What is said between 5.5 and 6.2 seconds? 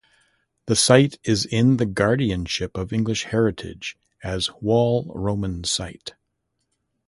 Site.